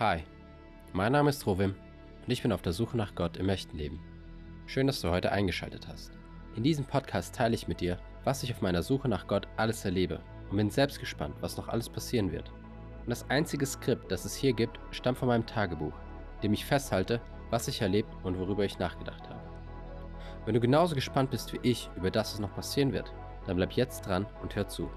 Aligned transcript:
Hi, 0.00 0.24
mein 0.92 1.12
Name 1.12 1.30
ist 1.30 1.46
Rovim 1.46 1.76
und 2.26 2.32
ich 2.32 2.42
bin 2.42 2.50
auf 2.50 2.62
der 2.62 2.72
Suche 2.72 2.96
nach 2.96 3.14
Gott 3.14 3.36
im 3.36 3.48
echten 3.48 3.76
Leben. 3.76 4.00
Schön, 4.66 4.88
dass 4.88 5.00
du 5.00 5.10
heute 5.10 5.30
eingeschaltet 5.30 5.86
hast. 5.86 6.10
In 6.56 6.64
diesem 6.64 6.84
Podcast 6.84 7.32
teile 7.32 7.54
ich 7.54 7.68
mit 7.68 7.80
dir, 7.80 7.98
was 8.24 8.42
ich 8.42 8.52
auf 8.52 8.60
meiner 8.60 8.82
Suche 8.82 9.08
nach 9.08 9.28
Gott 9.28 9.46
alles 9.56 9.84
erlebe 9.84 10.18
und 10.50 10.56
bin 10.56 10.68
selbst 10.68 10.98
gespannt, 10.98 11.36
was 11.40 11.56
noch 11.56 11.68
alles 11.68 11.88
passieren 11.88 12.32
wird. 12.32 12.50
Und 13.02 13.10
das 13.10 13.30
einzige 13.30 13.64
Skript, 13.66 14.10
das 14.10 14.24
es 14.24 14.34
hier 14.34 14.52
gibt, 14.52 14.80
stammt 14.90 15.18
von 15.18 15.28
meinem 15.28 15.46
Tagebuch, 15.46 15.94
dem 16.42 16.54
ich 16.54 16.64
festhalte, 16.64 17.20
was 17.50 17.68
ich 17.68 17.80
erlebt 17.80 18.12
und 18.24 18.36
worüber 18.36 18.64
ich 18.64 18.80
nachgedacht 18.80 19.28
habe. 19.28 19.48
Wenn 20.44 20.54
du 20.54 20.60
genauso 20.60 20.96
gespannt 20.96 21.30
bist 21.30 21.52
wie 21.52 21.60
ich 21.62 21.88
über 21.94 22.10
das, 22.10 22.32
was 22.32 22.40
noch 22.40 22.56
passieren 22.56 22.92
wird, 22.92 23.12
dann 23.46 23.54
bleib 23.54 23.74
jetzt 23.74 24.08
dran 24.08 24.26
und 24.42 24.56
hör 24.56 24.66
zu. 24.66 24.90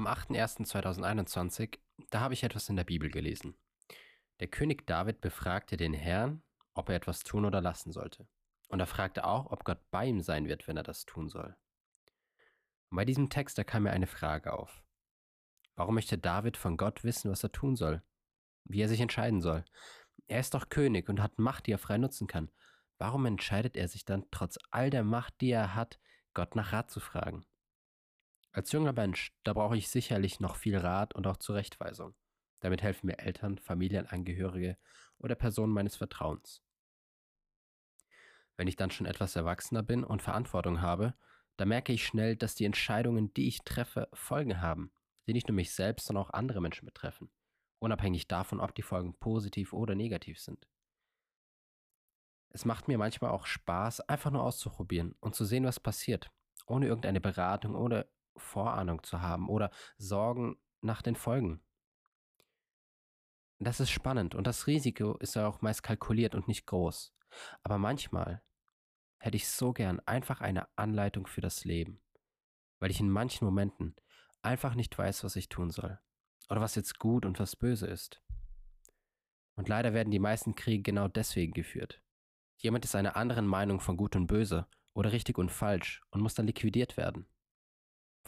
Am 0.00 0.06
8.01.2021, 0.06 1.78
da 2.08 2.20
habe 2.20 2.32
ich 2.32 2.42
etwas 2.42 2.70
in 2.70 2.76
der 2.76 2.84
Bibel 2.84 3.10
gelesen. 3.10 3.54
Der 4.40 4.48
König 4.48 4.86
David 4.86 5.20
befragte 5.20 5.76
den 5.76 5.92
Herrn, 5.92 6.42
ob 6.72 6.88
er 6.88 6.94
etwas 6.94 7.20
tun 7.20 7.44
oder 7.44 7.60
lassen 7.60 7.92
sollte. 7.92 8.26
Und 8.68 8.80
er 8.80 8.86
fragte 8.86 9.26
auch, 9.26 9.50
ob 9.52 9.62
Gott 9.62 9.78
bei 9.90 10.06
ihm 10.06 10.22
sein 10.22 10.48
wird, 10.48 10.66
wenn 10.66 10.78
er 10.78 10.84
das 10.84 11.04
tun 11.04 11.28
soll. 11.28 11.54
Und 12.88 12.96
bei 12.96 13.04
diesem 13.04 13.28
Text, 13.28 13.58
da 13.58 13.62
kam 13.62 13.82
mir 13.82 13.90
eine 13.90 14.06
Frage 14.06 14.54
auf. 14.54 14.82
Warum 15.76 15.96
möchte 15.96 16.16
David 16.16 16.56
von 16.56 16.78
Gott 16.78 17.04
wissen, 17.04 17.30
was 17.30 17.44
er 17.44 17.52
tun 17.52 17.76
soll? 17.76 18.02
Wie 18.64 18.80
er 18.80 18.88
sich 18.88 19.02
entscheiden 19.02 19.42
soll? 19.42 19.66
Er 20.28 20.40
ist 20.40 20.54
doch 20.54 20.70
König 20.70 21.10
und 21.10 21.20
hat 21.20 21.38
Macht, 21.38 21.66
die 21.66 21.72
er 21.72 21.78
frei 21.78 21.98
nutzen 21.98 22.26
kann. 22.26 22.50
Warum 22.96 23.26
entscheidet 23.26 23.76
er 23.76 23.88
sich 23.88 24.06
dann, 24.06 24.24
trotz 24.30 24.58
all 24.70 24.88
der 24.88 25.04
Macht, 25.04 25.42
die 25.42 25.50
er 25.50 25.74
hat, 25.74 26.00
Gott 26.32 26.56
nach 26.56 26.72
Rat 26.72 26.90
zu 26.90 27.00
fragen? 27.00 27.44
Als 28.52 28.72
junger 28.72 28.92
Mensch, 28.92 29.32
da 29.44 29.52
brauche 29.52 29.76
ich 29.76 29.88
sicherlich 29.88 30.40
noch 30.40 30.56
viel 30.56 30.76
Rat 30.76 31.14
und 31.14 31.26
auch 31.26 31.36
Zurechtweisung. 31.36 32.14
Damit 32.60 32.82
helfen 32.82 33.06
mir 33.06 33.18
Eltern, 33.18 33.58
Familienangehörige 33.58 34.76
oder 35.18 35.34
Personen 35.34 35.72
meines 35.72 35.96
Vertrauens. 35.96 36.62
Wenn 38.56 38.68
ich 38.68 38.76
dann 38.76 38.90
schon 38.90 39.06
etwas 39.06 39.36
erwachsener 39.36 39.82
bin 39.82 40.04
und 40.04 40.20
Verantwortung 40.20 40.82
habe, 40.82 41.14
da 41.56 41.64
merke 41.64 41.92
ich 41.92 42.04
schnell, 42.04 42.36
dass 42.36 42.54
die 42.54 42.64
Entscheidungen, 42.64 43.32
die 43.34 43.46
ich 43.46 43.62
treffe, 43.62 44.08
Folgen 44.12 44.60
haben, 44.60 44.92
die 45.26 45.32
nicht 45.32 45.48
nur 45.48 45.54
mich 45.54 45.72
selbst, 45.72 46.06
sondern 46.06 46.24
auch 46.24 46.30
andere 46.30 46.60
Menschen 46.60 46.86
betreffen, 46.86 47.30
unabhängig 47.78 48.28
davon, 48.28 48.60
ob 48.60 48.74
die 48.74 48.82
Folgen 48.82 49.14
positiv 49.18 49.72
oder 49.72 49.94
negativ 49.94 50.40
sind. 50.40 50.66
Es 52.50 52.64
macht 52.64 52.88
mir 52.88 52.98
manchmal 52.98 53.30
auch 53.30 53.46
Spaß, 53.46 54.00
einfach 54.00 54.30
nur 54.30 54.42
auszuprobieren 54.42 55.14
und 55.20 55.34
zu 55.36 55.44
sehen, 55.44 55.64
was 55.64 55.78
passiert, 55.78 56.30
ohne 56.66 56.86
irgendeine 56.86 57.20
Beratung 57.20 57.76
oder 57.76 58.08
Vorahnung 58.40 59.02
zu 59.02 59.22
haben 59.22 59.48
oder 59.48 59.70
Sorgen 59.98 60.56
nach 60.80 61.02
den 61.02 61.16
Folgen. 61.16 61.62
Das 63.58 63.78
ist 63.78 63.90
spannend 63.90 64.34
und 64.34 64.46
das 64.46 64.66
Risiko 64.66 65.16
ist 65.18 65.34
ja 65.34 65.46
auch 65.46 65.60
meist 65.60 65.82
kalkuliert 65.82 66.34
und 66.34 66.48
nicht 66.48 66.66
groß. 66.66 67.14
Aber 67.62 67.78
manchmal 67.78 68.42
hätte 69.18 69.36
ich 69.36 69.48
so 69.48 69.72
gern 69.72 70.00
einfach 70.00 70.40
eine 70.40 70.66
Anleitung 70.76 71.26
für 71.26 71.42
das 71.42 71.64
Leben, 71.64 72.00
weil 72.78 72.90
ich 72.90 73.00
in 73.00 73.10
manchen 73.10 73.44
Momenten 73.44 73.94
einfach 74.42 74.74
nicht 74.74 74.96
weiß, 74.96 75.24
was 75.24 75.36
ich 75.36 75.50
tun 75.50 75.70
soll 75.70 76.00
oder 76.48 76.60
was 76.60 76.74
jetzt 76.74 76.98
gut 76.98 77.26
und 77.26 77.38
was 77.38 77.54
böse 77.54 77.86
ist. 77.86 78.22
Und 79.56 79.68
leider 79.68 79.92
werden 79.92 80.10
die 80.10 80.18
meisten 80.18 80.54
Kriege 80.54 80.82
genau 80.82 81.08
deswegen 81.08 81.52
geführt. 81.52 82.02
Jemand 82.56 82.84
ist 82.84 82.94
einer 82.94 83.16
anderen 83.16 83.46
Meinung 83.46 83.80
von 83.80 83.96
gut 83.96 84.16
und 84.16 84.26
böse 84.26 84.66
oder 84.94 85.12
richtig 85.12 85.36
und 85.36 85.50
falsch 85.50 86.02
und 86.10 86.22
muss 86.22 86.34
dann 86.34 86.46
liquidiert 86.46 86.96
werden. 86.96 87.26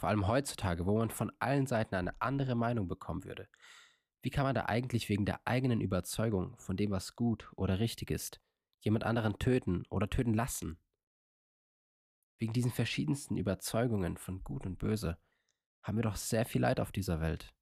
Vor 0.03 0.09
allem 0.09 0.27
heutzutage, 0.27 0.85
wo 0.85 0.97
man 0.97 1.11
von 1.11 1.31
allen 1.39 1.65
Seiten 1.65 1.95
eine 1.95 2.21
andere 2.21 2.55
Meinung 2.55 2.89
bekommen 2.89 3.23
würde. 3.23 3.47
Wie 4.21 4.31
kann 4.31 4.43
man 4.43 4.53
da 4.53 4.65
eigentlich 4.65 5.07
wegen 5.07 5.25
der 5.25 5.47
eigenen 5.47 5.79
Überzeugung 5.79 6.57
von 6.57 6.75
dem, 6.75 6.91
was 6.91 7.15
gut 7.15 7.49
oder 7.55 7.79
richtig 7.79 8.11
ist, 8.11 8.41
jemand 8.81 9.05
anderen 9.05 9.39
töten 9.39 9.85
oder 9.89 10.09
töten 10.09 10.33
lassen? 10.33 10.77
Wegen 12.37 12.51
diesen 12.51 12.73
verschiedensten 12.73 13.37
Überzeugungen 13.37 14.17
von 14.17 14.43
Gut 14.43 14.65
und 14.65 14.77
Böse 14.77 15.17
haben 15.83 15.97
wir 15.97 16.03
doch 16.03 16.17
sehr 16.17 16.45
viel 16.45 16.63
Leid 16.63 16.81
auf 16.81 16.91
dieser 16.91 17.21
Welt. 17.21 17.55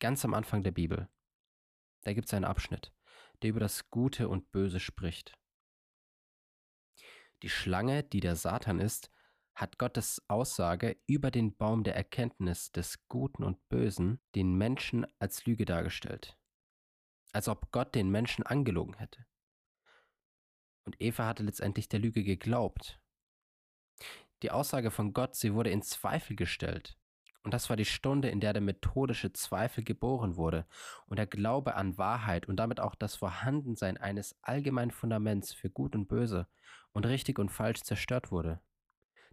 Ganz 0.00 0.22
am 0.26 0.34
Anfang 0.34 0.62
der 0.62 0.72
Bibel, 0.72 1.08
da 2.02 2.12
gibt 2.12 2.26
es 2.26 2.34
einen 2.34 2.44
Abschnitt, 2.44 2.92
der 3.40 3.48
über 3.48 3.60
das 3.60 3.88
Gute 3.88 4.28
und 4.28 4.52
Böse 4.52 4.80
spricht. 4.80 5.32
Die 7.42 7.48
Schlange, 7.48 8.04
die 8.04 8.20
der 8.20 8.36
Satan 8.36 8.80
ist, 8.80 9.10
hat 9.54 9.78
Gottes 9.78 10.22
Aussage 10.28 10.96
über 11.06 11.30
den 11.30 11.56
Baum 11.56 11.84
der 11.84 11.96
Erkenntnis 11.96 12.72
des 12.72 13.06
Guten 13.08 13.44
und 13.44 13.68
Bösen 13.68 14.20
den 14.34 14.54
Menschen 14.54 15.06
als 15.18 15.44
Lüge 15.46 15.64
dargestellt. 15.64 16.36
Als 17.32 17.48
ob 17.48 17.70
Gott 17.70 17.94
den 17.94 18.10
Menschen 18.10 18.44
angelogen 18.44 18.94
hätte. 18.94 19.26
Und 20.84 21.00
Eva 21.00 21.26
hatte 21.26 21.42
letztendlich 21.42 21.88
der 21.88 22.00
Lüge 22.00 22.24
geglaubt. 22.24 23.00
Die 24.42 24.50
Aussage 24.50 24.90
von 24.90 25.12
Gott, 25.12 25.36
sie 25.36 25.54
wurde 25.54 25.70
in 25.70 25.82
Zweifel 25.82 26.34
gestellt. 26.34 26.96
Und 27.42 27.54
das 27.54 27.70
war 27.70 27.76
die 27.76 27.86
Stunde, 27.86 28.28
in 28.28 28.40
der 28.40 28.52
der 28.52 28.62
methodische 28.62 29.32
Zweifel 29.32 29.82
geboren 29.82 30.36
wurde 30.36 30.66
und 31.06 31.18
der 31.18 31.26
Glaube 31.26 31.74
an 31.74 31.96
Wahrheit 31.96 32.46
und 32.46 32.56
damit 32.56 32.80
auch 32.80 32.94
das 32.94 33.16
Vorhandensein 33.16 33.96
eines 33.96 34.36
allgemeinen 34.42 34.90
Fundaments 34.90 35.54
für 35.54 35.70
Gut 35.70 35.94
und 35.94 36.06
Böse 36.06 36.46
und 36.92 37.06
richtig 37.06 37.38
und 37.38 37.50
falsch 37.50 37.82
zerstört 37.82 38.30
wurde. 38.30 38.60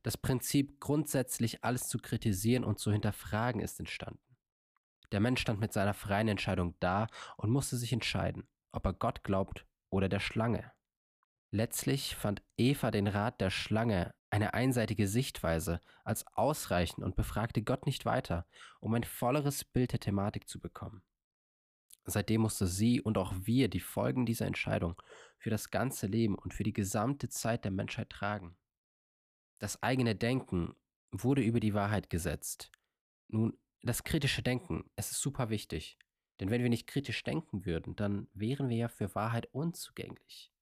Das 0.03 0.17
Prinzip, 0.17 0.79
grundsätzlich 0.79 1.63
alles 1.63 1.87
zu 1.89 1.97
kritisieren 1.97 2.63
und 2.63 2.79
zu 2.79 2.91
hinterfragen, 2.91 3.61
ist 3.61 3.79
entstanden. 3.79 4.37
Der 5.11 5.19
Mensch 5.19 5.41
stand 5.41 5.59
mit 5.59 5.73
seiner 5.73 5.93
freien 5.93 6.27
Entscheidung 6.27 6.75
da 6.79 7.07
und 7.37 7.49
musste 7.49 7.77
sich 7.77 7.93
entscheiden, 7.93 8.47
ob 8.71 8.85
er 8.85 8.93
Gott 8.93 9.23
glaubt 9.23 9.65
oder 9.89 10.09
der 10.09 10.19
Schlange. 10.19 10.71
Letztlich 11.51 12.15
fand 12.15 12.43
Eva 12.57 12.91
den 12.91 13.07
Rat 13.07 13.39
der 13.39 13.49
Schlange, 13.49 14.13
eine 14.29 14.53
einseitige 14.53 15.07
Sichtweise, 15.07 15.79
als 16.03 16.27
ausreichend 16.35 17.05
und 17.05 17.15
befragte 17.15 17.63
Gott 17.63 17.85
nicht 17.85 18.05
weiter, 18.05 18.45
um 18.81 18.93
ein 18.93 19.05
volleres 19.05 19.63
Bild 19.63 19.93
der 19.93 20.01
Thematik 20.01 20.49
zu 20.49 20.59
bekommen. 20.59 21.01
Seitdem 22.03 22.41
musste 22.41 22.67
sie 22.67 23.01
und 23.01 23.17
auch 23.17 23.33
wir 23.43 23.69
die 23.69 23.79
Folgen 23.79 24.25
dieser 24.25 24.45
Entscheidung 24.45 25.01
für 25.37 25.49
das 25.49 25.71
ganze 25.71 26.07
Leben 26.07 26.35
und 26.35 26.53
für 26.53 26.63
die 26.63 26.73
gesamte 26.73 27.29
Zeit 27.29 27.63
der 27.63 27.71
Menschheit 27.71 28.09
tragen. 28.09 28.57
Das 29.59 29.81
eigene 29.81 30.15
Denken 30.15 30.75
wurde 31.11 31.41
über 31.41 31.59
die 31.59 31.73
Wahrheit 31.73 32.09
gesetzt. 32.09 32.71
Nun, 33.27 33.57
das 33.81 34.03
kritische 34.03 34.43
Denken, 34.43 34.89
es 34.95 35.11
ist 35.11 35.21
super 35.21 35.49
wichtig. 35.49 35.97
Denn 36.39 36.49
wenn 36.51 36.61
wir 36.61 36.69
nicht 36.69 36.87
kritisch 36.87 37.23
denken 37.23 37.65
würden, 37.65 37.95
dann 37.95 38.27
wären 38.33 38.69
wir 38.69 38.77
ja 38.77 38.87
für 38.89 39.13
Wahrheit 39.15 39.47
unzugänglich. 39.53 40.53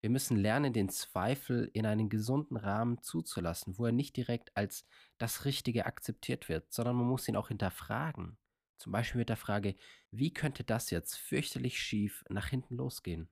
Wir 0.00 0.10
müssen 0.10 0.36
lernen, 0.36 0.72
den 0.72 0.88
Zweifel 0.88 1.70
in 1.74 1.84
einen 1.84 2.08
gesunden 2.08 2.56
Rahmen 2.56 3.02
zuzulassen, 3.02 3.78
wo 3.78 3.86
er 3.86 3.92
nicht 3.92 4.16
direkt 4.16 4.56
als 4.56 4.86
das 5.18 5.44
Richtige 5.44 5.84
akzeptiert 5.84 6.48
wird, 6.48 6.72
sondern 6.72 6.96
man 6.96 7.06
muss 7.06 7.28
ihn 7.28 7.36
auch 7.36 7.48
hinterfragen. 7.48 8.38
Zum 8.78 8.92
Beispiel 8.92 9.18
mit 9.18 9.28
der 9.28 9.36
Frage, 9.36 9.76
wie 10.10 10.32
könnte 10.32 10.64
das 10.64 10.90
jetzt 10.90 11.18
fürchterlich 11.18 11.80
schief 11.80 12.24
nach 12.30 12.48
hinten 12.48 12.76
losgehen? 12.76 13.28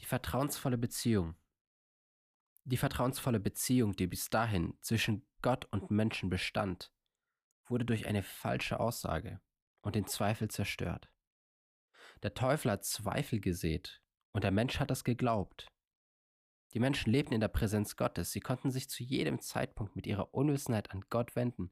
Die 0.00 0.06
vertrauensvolle 0.06 0.78
Beziehung, 0.78 1.34
die 2.64 2.76
vertrauensvolle 2.76 3.40
Beziehung, 3.40 3.94
die 3.94 4.06
bis 4.06 4.30
dahin 4.30 4.76
zwischen 4.80 5.26
Gott 5.42 5.66
und 5.70 5.90
Menschen 5.90 6.30
bestand, 6.30 6.92
wurde 7.66 7.84
durch 7.84 8.06
eine 8.06 8.22
falsche 8.22 8.80
Aussage 8.80 9.40
und 9.82 9.94
den 9.94 10.06
Zweifel 10.06 10.48
zerstört. 10.48 11.10
Der 12.22 12.34
Teufel 12.34 12.70
hat 12.70 12.84
Zweifel 12.84 13.40
gesät 13.40 14.02
und 14.32 14.44
der 14.44 14.50
Mensch 14.50 14.80
hat 14.80 14.90
das 14.90 15.04
geglaubt. 15.04 15.68
Die 16.72 16.80
Menschen 16.80 17.12
lebten 17.12 17.34
in 17.34 17.40
der 17.40 17.48
Präsenz 17.48 17.96
Gottes, 17.96 18.32
sie 18.32 18.40
konnten 18.40 18.70
sich 18.70 18.88
zu 18.88 19.04
jedem 19.04 19.40
Zeitpunkt 19.40 19.94
mit 19.94 20.06
ihrer 20.06 20.34
Unwissenheit 20.34 20.90
an 20.90 21.04
Gott 21.08 21.36
wenden, 21.36 21.70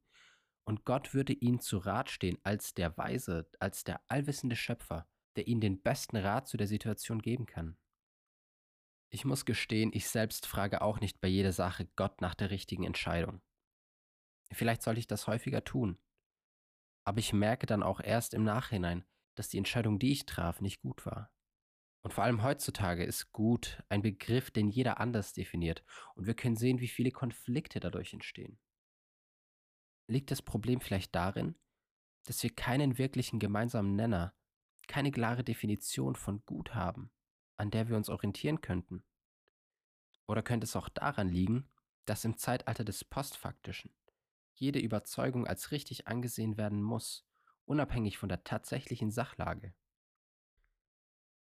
und 0.64 0.84
Gott 0.84 1.12
würde 1.12 1.32
ihnen 1.32 1.58
zu 1.58 1.78
Rat 1.78 2.08
stehen 2.08 2.38
als 2.44 2.72
der 2.74 2.96
Weise, 2.96 3.50
als 3.58 3.82
der 3.82 4.00
allwissende 4.06 4.54
Schöpfer, 4.54 5.08
der 5.34 5.48
ihnen 5.48 5.60
den 5.60 5.82
besten 5.82 6.16
Rat 6.16 6.46
zu 6.46 6.56
der 6.56 6.68
Situation 6.68 7.20
geben 7.20 7.46
kann. 7.46 7.76
Ich 9.14 9.26
muss 9.26 9.44
gestehen, 9.44 9.90
ich 9.92 10.08
selbst 10.08 10.46
frage 10.46 10.80
auch 10.80 10.98
nicht 11.00 11.20
bei 11.20 11.28
jeder 11.28 11.52
Sache 11.52 11.86
Gott 11.96 12.22
nach 12.22 12.34
der 12.34 12.50
richtigen 12.50 12.84
Entscheidung. 12.84 13.42
Vielleicht 14.50 14.82
sollte 14.82 15.00
ich 15.00 15.06
das 15.06 15.26
häufiger 15.26 15.64
tun. 15.64 15.98
Aber 17.04 17.18
ich 17.18 17.34
merke 17.34 17.66
dann 17.66 17.82
auch 17.82 18.00
erst 18.00 18.32
im 18.32 18.42
Nachhinein, 18.42 19.04
dass 19.34 19.50
die 19.50 19.58
Entscheidung, 19.58 19.98
die 19.98 20.12
ich 20.12 20.24
traf, 20.24 20.62
nicht 20.62 20.80
gut 20.80 21.04
war. 21.04 21.30
Und 22.02 22.14
vor 22.14 22.24
allem 22.24 22.42
heutzutage 22.42 23.04
ist 23.04 23.32
gut 23.32 23.82
ein 23.90 24.00
Begriff, 24.00 24.50
den 24.50 24.68
jeder 24.68 24.98
anders 24.98 25.34
definiert, 25.34 25.84
und 26.14 26.26
wir 26.26 26.34
können 26.34 26.56
sehen, 26.56 26.80
wie 26.80 26.88
viele 26.88 27.10
Konflikte 27.10 27.80
dadurch 27.80 28.14
entstehen. 28.14 28.58
Liegt 30.08 30.30
das 30.30 30.40
Problem 30.40 30.80
vielleicht 30.80 31.14
darin, 31.14 31.54
dass 32.24 32.42
wir 32.42 32.54
keinen 32.54 32.96
wirklichen 32.96 33.38
gemeinsamen 33.38 33.94
Nenner, 33.94 34.34
keine 34.88 35.12
klare 35.12 35.44
Definition 35.44 36.16
von 36.16 36.44
gut 36.46 36.74
haben? 36.74 37.12
An 37.56 37.70
der 37.70 37.88
wir 37.88 37.96
uns 37.96 38.08
orientieren 38.08 38.60
könnten? 38.60 39.04
Oder 40.26 40.42
könnte 40.42 40.64
es 40.64 40.76
auch 40.76 40.88
daran 40.88 41.28
liegen, 41.28 41.68
dass 42.04 42.24
im 42.24 42.36
Zeitalter 42.36 42.84
des 42.84 43.04
Postfaktischen 43.04 43.94
jede 44.54 44.78
Überzeugung 44.78 45.46
als 45.46 45.70
richtig 45.70 46.06
angesehen 46.08 46.56
werden 46.56 46.82
muss, 46.82 47.26
unabhängig 47.64 48.18
von 48.18 48.28
der 48.28 48.44
tatsächlichen 48.44 49.10
Sachlage. 49.10 49.74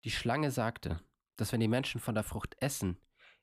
Die 0.04 0.10
Schlange 0.10 0.50
sagte, 0.50 1.02
dass 1.36 1.52
wenn 1.52 1.60
die 1.60 1.68
Menschen 1.68 2.00
von 2.00 2.14
der 2.14 2.24
Frucht 2.24 2.56
essen, 2.60 3.00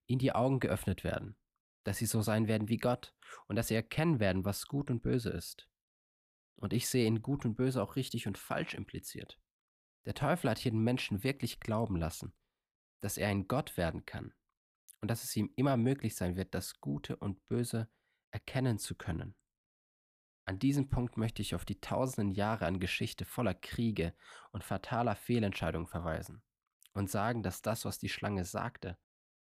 ihnen 0.08 0.20
die 0.20 0.34
Augen 0.34 0.60
geöffnet 0.60 1.04
werden, 1.04 1.38
dass 1.84 1.98
sie 1.98 2.06
so 2.06 2.22
sein 2.22 2.48
werden 2.48 2.70
wie 2.70 2.78
Gott 2.78 3.14
und 3.48 3.56
dass 3.56 3.68
sie 3.68 3.76
erkennen 3.76 4.20
werden, 4.20 4.46
was 4.46 4.68
gut 4.68 4.90
und 4.90 5.02
böse 5.02 5.30
ist. 5.30 5.68
Und 6.56 6.74
ich 6.74 6.88
sehe 6.88 7.06
in 7.06 7.22
gut 7.22 7.46
und 7.46 7.56
böse 7.56 7.82
auch 7.82 7.96
richtig 7.96 8.28
und 8.28 8.38
falsch 8.38 8.74
impliziert. 8.74 9.40
Der 10.06 10.14
Teufel 10.14 10.50
hat 10.50 10.64
jeden 10.64 10.84
Menschen 10.84 11.24
wirklich 11.24 11.60
glauben 11.60 11.98
lassen, 11.98 12.34
dass 13.06 13.20
er 13.20 13.28
ein 13.28 13.48
Gott 13.48 13.78
werden 13.78 14.04
kann 14.08 14.34
und 15.00 15.12
dass 15.12 15.24
es 15.24 15.36
ihm 15.36 15.54
immer 15.56 15.78
möglich 15.78 16.16
sein 16.16 16.36
wird, 16.36 16.56
das 16.56 16.82
Gute 16.82 17.16
und 17.16 17.48
Böse 17.48 17.88
erkennen 18.32 18.80
zu 18.80 18.96
können. 18.96 19.36
An 20.48 20.58
diesem 20.58 20.90
Punkt 20.90 21.16
möchte 21.16 21.44
ich 21.44 21.54
auf 21.54 21.66
die 21.66 21.80
tausenden 21.80 22.32
Jahre 22.34 22.66
an 22.66 22.80
Geschichte 22.80 23.24
voller 23.24 23.54
Kriege 23.54 24.16
und 24.52 24.64
fataler 24.64 25.16
Fehlentscheidungen 25.16 25.86
verweisen 25.86 26.42
und 26.94 27.12
sagen, 27.12 27.44
dass 27.44 27.62
das, 27.62 27.86
was 27.86 28.00
die 28.00 28.10
Schlange 28.10 28.44
sagte, 28.44 28.98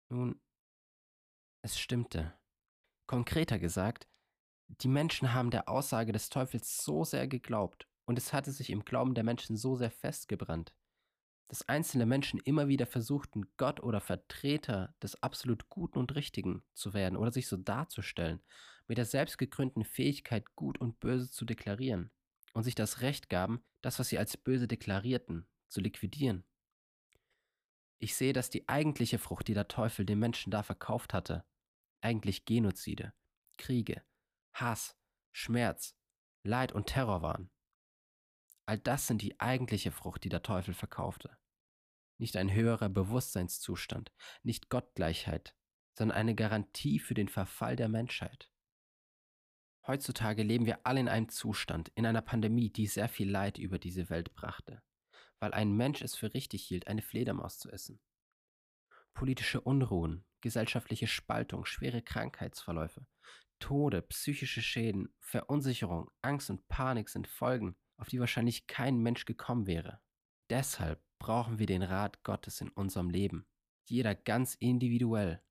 nun, 0.09 0.41
es 1.61 1.79
stimmte. 1.79 2.33
Konkreter 3.07 3.59
gesagt, 3.59 4.09
die 4.69 4.89
Menschen 4.89 5.35
haben 5.35 5.51
der 5.51 5.69
Aussage 5.69 6.13
des 6.13 6.31
Teufels 6.31 6.83
so 6.83 7.05
sehr 7.05 7.29
geglaubt 7.29 7.87
und 8.07 8.17
es 8.17 8.33
hatte 8.33 8.51
sich 8.51 8.71
im 8.71 8.87
Glauben 8.87 9.15
der 9.15 9.25
Menschen 9.25 9.59
so 9.59 9.77
sehr 9.77 9.91
festgebrannt, 9.91 10.73
dass 11.53 11.69
einzelne 11.69 12.07
Menschen 12.07 12.41
immer 12.41 12.69
wieder 12.69 12.87
versuchten, 12.87 13.45
Gott 13.59 13.83
oder 13.83 14.01
Vertreter 14.01 14.95
des 15.03 15.23
absolut 15.23 15.69
Guten 15.69 15.99
und 15.99 16.15
Richtigen 16.15 16.63
zu 16.73 16.95
werden 16.95 17.15
oder 17.15 17.31
sich 17.31 17.47
so 17.47 17.59
darzustellen, 17.59 18.43
mit 18.89 18.97
der 18.97 19.05
selbstgegründeten 19.05 19.85
Fähigkeit, 19.85 20.47
Gut 20.57 20.79
und 20.81 20.99
Böse 20.99 21.31
zu 21.31 21.45
deklarieren 21.45 22.11
und 22.55 22.63
sich 22.63 22.75
das 22.75 23.03
Recht 23.03 23.29
gaben, 23.29 23.63
das, 23.83 23.99
was 23.99 24.09
sie 24.09 24.17
als 24.17 24.39
böse 24.39 24.67
deklarierten, 24.67 25.47
zu 25.69 25.83
liquidieren. 25.83 26.47
Ich 27.99 28.17
sehe, 28.17 28.33
dass 28.33 28.49
die 28.49 28.67
eigentliche 28.67 29.19
Frucht, 29.19 29.47
die 29.47 29.55
der 29.55 29.69
Teufel 29.69 30.07
den 30.07 30.21
Menschen 30.21 30.51
da 30.51 30.63
verkauft 30.63 31.13
hatte, 31.13 31.45
eigentlich 32.01 32.47
Genozide, 32.47 33.13
Kriege, 33.59 34.03
Hass, 34.55 34.97
Schmerz, 35.33 35.95
Leid 36.45 36.73
und 36.73 36.87
Terror 36.87 37.21
waren. 37.21 37.51
All 38.65 38.79
das 38.79 39.07
sind 39.07 39.21
die 39.21 39.39
eigentliche 39.39 39.93
Frucht, 39.93 40.25
die 40.25 40.31
der 40.31 40.43
Teufel 40.43 40.73
verkaufte. 40.73 41.37
Nicht 42.23 42.37
ein 42.37 42.55
höherer 42.55 42.89
Bewusstseinszustand, 42.89 44.13
nicht 44.45 44.69
Gottgleichheit, 44.69 45.57
sondern 45.99 46.17
eine 46.17 46.37
Garantie 46.37 47.01
für 47.01 47.15
den 47.15 47.27
Verfall 47.27 47.75
der 47.75 47.89
Menschheit. 47.89 48.49
Heutzutage 49.89 50.45
leben 50.45 50.65
wir 50.65 50.87
alle 50.87 51.01
in 51.01 51.09
einem 51.09 51.31
Zustand, 51.31 51.91
in 51.97 52.07
einer 52.07 52.23
Pandemie, 52.23 52.71
die 52.71 52.87
sehr 52.87 53.09
viel 53.09 53.29
Leid 53.29 53.59
über 53.59 53.81
diese 53.81 54.09
Welt 54.09 54.35
brachte, 54.35 54.85
weil 55.41 55.53
ein 55.53 55.73
Mensch 55.73 56.01
es 56.01 56.15
für 56.15 56.33
richtig 56.33 56.63
hielt, 56.63 56.87
eine 56.87 57.03
Fledermaus 57.03 57.59
zu 57.59 57.73
essen. 57.73 58.01
Politische 59.15 59.61
Unruhen, 59.61 60.25
gesellschaftliche 60.43 61.09
Spaltung, 61.09 61.65
schwere 61.65 62.03
Krankheitsverläufe, 62.03 63.05
Tode, 63.59 64.01
psychische 64.01 64.63
Schäden, 64.63 65.13
Verunsicherung, 65.19 66.09
Angst 66.21 66.51
und 66.51 66.69
Panik 66.69 67.09
sind 67.09 67.27
Folgen, 67.27 67.75
auf 67.97 68.07
die 68.11 68.21
wahrscheinlich 68.21 68.69
kein 68.69 68.99
Mensch 68.99 69.25
gekommen 69.25 69.67
wäre. 69.67 70.01
Deshalb 70.53 71.03
brauchen 71.19 71.59
wir 71.59 71.65
den 71.65 71.83
Rat 71.83 72.25
Gottes 72.25 72.61
in 72.61 72.69
unserem 72.69 73.09
Leben. 73.09 73.47
Jeder 73.89 74.15
ganz 74.15 74.55
individuell. 74.55 75.43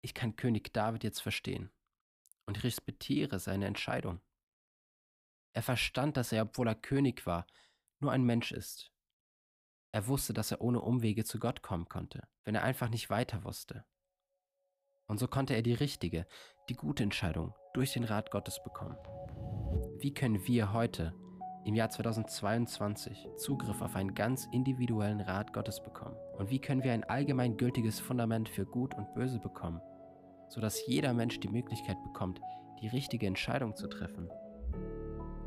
Ich 0.00 0.14
kann 0.14 0.34
König 0.34 0.72
David 0.72 1.04
jetzt 1.04 1.20
verstehen 1.20 1.70
und 2.46 2.64
respektiere 2.64 3.38
seine 3.38 3.66
Entscheidung. 3.66 4.22
Er 5.52 5.62
verstand, 5.62 6.16
dass 6.16 6.32
er, 6.32 6.44
obwohl 6.44 6.68
er 6.68 6.74
König 6.74 7.26
war, 7.26 7.46
nur 7.98 8.12
ein 8.12 8.24
Mensch 8.24 8.50
ist. 8.50 8.94
Er 9.92 10.06
wusste, 10.06 10.32
dass 10.32 10.52
er 10.52 10.62
ohne 10.62 10.80
Umwege 10.80 11.24
zu 11.24 11.38
Gott 11.38 11.60
kommen 11.60 11.90
konnte, 11.90 12.26
wenn 12.44 12.54
er 12.54 12.62
einfach 12.62 12.88
nicht 12.88 13.10
weiter 13.10 13.44
wusste. 13.44 13.84
Und 15.06 15.18
so 15.18 15.28
konnte 15.28 15.54
er 15.54 15.60
die 15.60 15.74
richtige, 15.74 16.26
die 16.70 16.76
gute 16.76 17.02
Entscheidung 17.02 17.54
durch 17.74 17.92
den 17.92 18.04
Rat 18.04 18.30
Gottes 18.30 18.62
bekommen. 18.62 18.96
Wie 19.98 20.14
können 20.14 20.46
wir 20.46 20.72
heute, 20.72 21.12
im 21.64 21.74
Jahr 21.74 21.90
2022, 21.90 23.28
Zugriff 23.36 23.82
auf 23.82 23.96
einen 23.96 24.14
ganz 24.14 24.46
individuellen 24.52 25.20
Rat 25.20 25.52
Gottes 25.52 25.82
bekommen? 25.82 26.16
Und 26.38 26.50
wie 26.50 26.60
können 26.60 26.82
wir 26.82 26.92
ein 26.92 27.04
allgemeingültiges 27.04 28.00
Fundament 28.00 28.48
für 28.48 28.64
Gut 28.64 28.94
und 28.94 29.12
Böse 29.14 29.38
bekommen, 29.38 29.80
sodass 30.48 30.86
jeder 30.86 31.12
Mensch 31.12 31.40
die 31.40 31.48
Möglichkeit 31.48 31.96
bekommt, 32.02 32.40
die 32.80 32.88
richtige 32.88 33.26
Entscheidung 33.26 33.76
zu 33.76 33.86
treffen. 33.86 34.28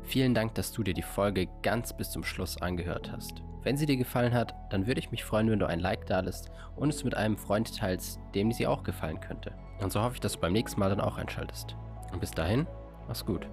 Vielen 0.02 0.34
Dank, 0.34 0.54
dass 0.54 0.72
du 0.72 0.82
dir 0.82 0.94
die 0.94 1.02
Folge 1.02 1.48
ganz 1.62 1.96
bis 1.96 2.10
zum 2.10 2.24
Schluss 2.24 2.60
angehört 2.60 3.10
hast. 3.10 3.42
Wenn 3.62 3.76
sie 3.76 3.86
dir 3.86 3.96
gefallen 3.96 4.34
hat, 4.34 4.54
dann 4.70 4.86
würde 4.86 5.00
ich 5.00 5.10
mich 5.10 5.24
freuen, 5.24 5.50
wenn 5.50 5.58
du 5.58 5.66
ein 5.66 5.80
Like 5.80 6.06
da 6.06 6.20
lässt 6.20 6.50
und 6.76 6.90
es 6.90 7.02
mit 7.02 7.14
einem 7.14 7.38
Freund 7.38 7.74
teilst, 7.74 8.20
dem 8.34 8.52
sie 8.52 8.66
auch 8.66 8.82
gefallen 8.82 9.20
könnte. 9.20 9.54
Und 9.80 9.90
so 9.90 10.02
hoffe 10.02 10.14
ich, 10.14 10.20
dass 10.20 10.34
du 10.34 10.40
beim 10.40 10.52
nächsten 10.52 10.78
Mal 10.78 10.90
dann 10.90 11.00
auch 11.00 11.16
einschaltest. 11.16 11.74
Und 12.12 12.20
bis 12.20 12.30
dahin, 12.30 12.66
mach's 13.08 13.24
gut. 13.24 13.48